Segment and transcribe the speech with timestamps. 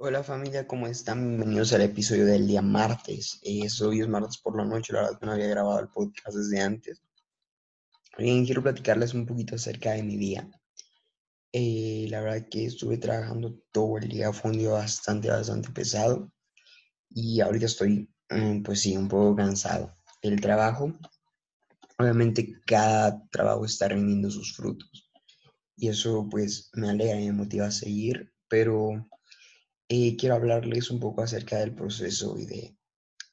[0.00, 1.26] Hola familia, ¿cómo están?
[1.26, 3.40] Bienvenidos al episodio del día martes.
[3.42, 6.36] Eh, hoy es martes por la noche, la verdad que no había grabado el podcast
[6.36, 7.02] desde antes.
[8.16, 10.48] Bien, quiero platicarles un poquito acerca de mi día.
[11.52, 16.30] Eh, la verdad que estuve trabajando todo el día, fue un bastante, bastante pesado.
[17.10, 19.96] Y ahorita estoy, mm, pues sí, un poco cansado.
[20.22, 20.96] El trabajo,
[21.98, 25.10] obviamente cada trabajo está rindiendo sus frutos.
[25.76, 29.08] Y eso pues me alegra y me motiva a seguir, pero
[29.88, 32.76] eh, quiero hablarles un poco acerca del proceso y de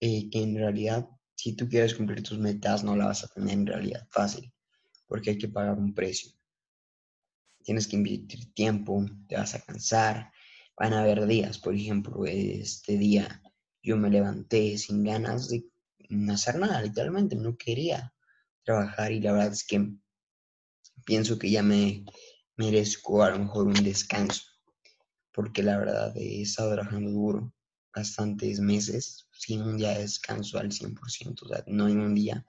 [0.00, 3.54] eh, que en realidad si tú quieres cumplir tus metas no la vas a tener
[3.54, 4.52] en realidad fácil,
[5.06, 6.32] porque hay que pagar un precio.
[7.62, 10.32] Tienes que invertir tiempo, te vas a cansar,
[10.76, 13.42] van a haber días, por ejemplo, este día
[13.82, 15.66] yo me levanté sin ganas de
[16.30, 18.12] hacer nada, literalmente, no quería
[18.64, 19.92] trabajar y la verdad es que
[21.04, 22.04] pienso que ya me
[22.56, 24.49] merezco a lo mejor un descanso
[25.32, 27.52] porque la verdad he estado trabajando duro
[27.94, 32.46] bastantes meses sin un día de descanso al 100%, o sea, no hay un día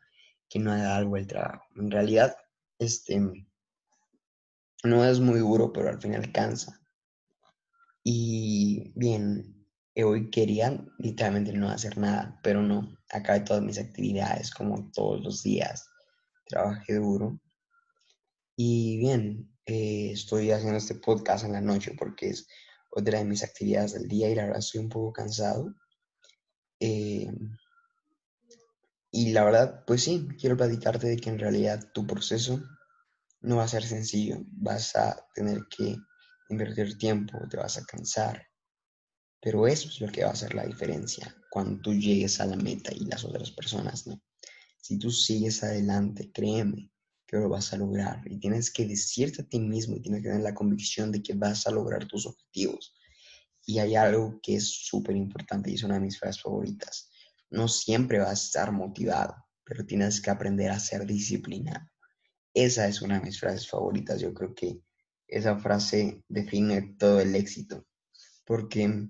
[0.49, 1.65] que no haga algo el trabajo.
[1.77, 2.35] En realidad,
[2.77, 3.21] este,
[4.83, 6.79] no es muy duro, pero al final cansa.
[8.03, 14.91] Y bien, hoy quería literalmente no hacer nada, pero no, acabé todas mis actividades como
[14.91, 15.87] todos los días.
[16.47, 17.39] Trabajé duro.
[18.55, 22.47] Y bien, eh, estoy haciendo este podcast en la noche porque es
[22.91, 25.73] otra de mis actividades del día y la verdad estoy un poco cansado.
[26.79, 27.31] Eh,
[29.11, 32.61] y la verdad, pues sí, quiero platicarte de que en realidad tu proceso
[33.41, 34.37] no va a ser sencillo.
[34.47, 35.97] Vas a tener que
[36.49, 38.47] invertir tiempo, te vas a cansar.
[39.41, 42.55] Pero eso es lo que va a hacer la diferencia cuando tú llegues a la
[42.55, 44.21] meta y las otras personas no.
[44.77, 46.90] Si tú sigues adelante, créeme
[47.31, 50.27] que lo vas a lograr y tienes que decirte a ti mismo y tienes que
[50.27, 52.93] tener la convicción de que vas a lograr tus objetivos.
[53.65, 57.09] Y hay algo que es súper importante y es una de mis frases favoritas.
[57.49, 61.87] No siempre vas a estar motivado, pero tienes que aprender a ser disciplinado.
[62.53, 64.19] Esa es una de mis frases favoritas.
[64.19, 64.81] Yo creo que
[65.25, 67.87] esa frase define todo el éxito,
[68.43, 69.07] porque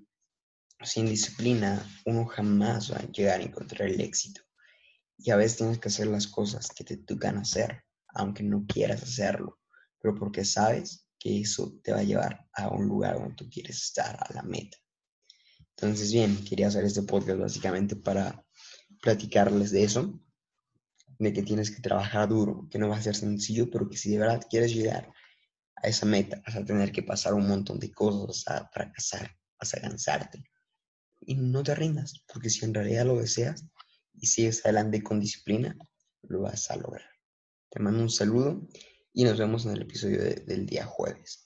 [0.84, 4.42] sin disciplina uno jamás va a llegar a encontrar el éxito.
[5.18, 7.82] Y a veces tienes que hacer las cosas que te tocan hacer
[8.14, 9.58] aunque no quieras hacerlo,
[10.00, 13.82] pero porque sabes que eso te va a llevar a un lugar donde tú quieres
[13.82, 14.76] estar, a la meta.
[15.76, 18.44] Entonces, bien, quería hacer este podcast básicamente para
[19.00, 20.20] platicarles de eso,
[21.18, 24.10] de que tienes que trabajar duro, que no va a ser sencillo, pero que si
[24.10, 25.12] de verdad quieres llegar
[25.76, 29.74] a esa meta, vas a tener que pasar un montón de cosas, a fracasar, vas
[29.74, 30.44] a cansarte.
[31.20, 33.64] Y no te rindas, porque si en realidad lo deseas
[34.14, 35.76] y sigues adelante con disciplina,
[36.22, 37.11] lo vas a lograr.
[37.72, 38.60] Te mando un saludo
[39.14, 41.40] y nos vemos en el episodio del día jueves.